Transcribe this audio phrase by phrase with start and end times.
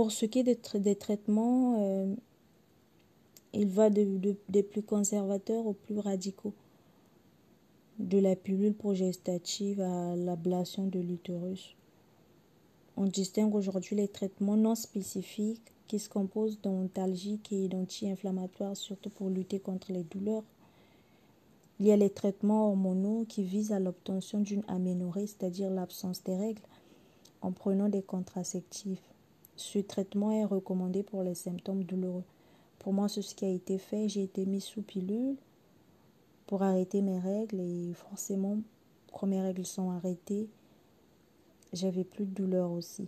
[0.00, 2.14] pour ce qui est des, traitements, euh,
[3.52, 6.54] il va de, des plus conservateurs aux plus radicaux,
[7.98, 11.76] de la pilule progestative à l'ablation de l'utérus.
[12.96, 19.28] On distingue aujourd'hui les traitements non spécifiques qui se composent d'antalgiques et d'anti-inflammatoires, surtout pour
[19.28, 20.44] lutter contre les douleurs.
[21.78, 26.36] Il y a les traitements hormonaux qui visent à l'obtention d'une aménorrhée, c'est-à-dire l'absence des
[26.36, 26.62] règles,
[27.42, 29.02] en prenant des contraceptifs.
[29.60, 32.24] Ce traitement est recommandé pour les symptômes douloureux.
[32.78, 34.08] Pour moi, c'est ce qui a été fait.
[34.08, 35.36] J'ai été mise sous pilule
[36.46, 38.56] pour arrêter mes règles et forcément,
[39.12, 40.48] quand mes règles sont arrêtées,
[41.74, 43.06] j'avais plus de douleur aussi.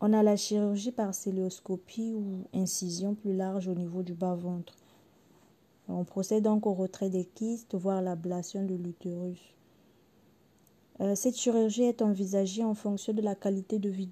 [0.00, 4.74] On a la chirurgie par célioscopie ou incision plus large au niveau du bas-ventre.
[5.88, 9.54] On procède donc au retrait des kystes, voire l'ablation de l'utérus.
[11.00, 14.10] Euh, cette chirurgie est envisagée en fonction de la qualité de vie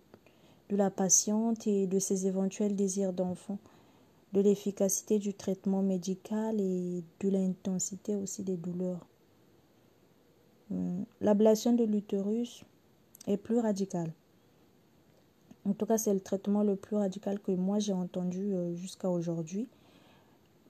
[0.69, 3.59] de la patiente et de ses éventuels désirs d'enfant,
[4.33, 9.07] de l'efficacité du traitement médical et de l'intensité aussi des douleurs.
[10.71, 11.05] Hmm.
[11.21, 12.65] L'ablation de l'utérus
[13.27, 14.13] est plus radicale.
[15.65, 19.11] En tout cas, c'est le traitement le plus radical que moi j'ai entendu euh, jusqu'à
[19.11, 19.69] aujourd'hui.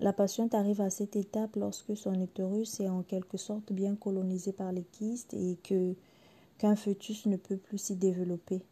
[0.01, 4.53] La patiente arrive à cette étape lorsque son utérus est en quelque sorte bien colonisé
[4.53, 5.57] par les kystes et
[6.59, 8.63] qu'un fœtus ne peut plus s'y développer.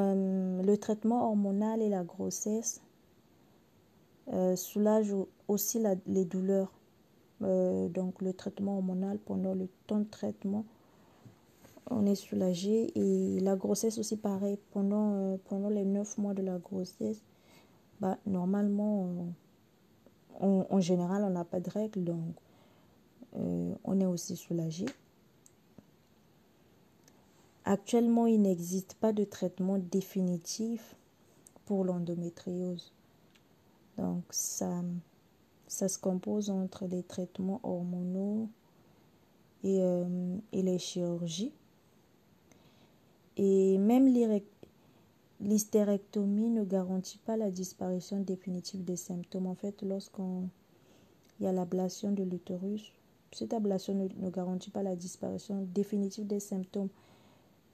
[0.00, 2.80] Euh, le traitement hormonal et la grossesse
[4.32, 5.14] euh, soulagent
[5.48, 6.72] aussi les douleurs.
[7.42, 10.64] Euh, donc le traitement hormonal pendant le temps de traitement,
[11.90, 12.92] on est soulagé.
[12.98, 17.22] Et la grossesse aussi pareil, pendant, pendant les 9 mois de la grossesse,
[18.00, 19.26] bah, normalement,
[20.40, 22.34] en général, on n'a pas de règles, donc
[23.84, 24.86] on est aussi soulagé.
[27.64, 30.96] Actuellement, il n'existe pas de traitement définitif
[31.66, 32.92] pour l'endométriose.
[33.98, 34.82] Donc, ça,
[35.66, 38.48] ça se compose entre des traitements hormonaux
[39.62, 41.52] et, euh, les chirurgies.
[43.36, 44.08] Et même
[45.40, 49.46] l'hystérectomie ne garantit pas la disparition définitive des symptômes.
[49.46, 50.48] En fait, lorsqu'on
[51.40, 52.92] y a l'ablation de l'utérus,
[53.32, 56.88] cette ablation ne garantit pas la disparition définitive des symptômes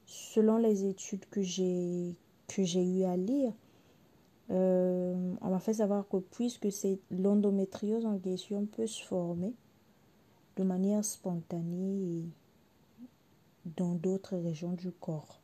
[0.06, 2.14] selon les études que j'ai
[2.48, 3.52] que j'ai eu à lire,
[4.50, 9.52] euh, on m'a fait savoir que puisque c'est l'endométriose en question peut se former
[10.56, 12.24] de manière spontanée
[13.76, 15.40] dans d'autres régions du corps.